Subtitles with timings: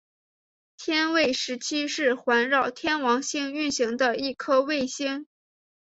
[0.77, 5.27] 天卫十七是环绕天王星运行的一颗卫星。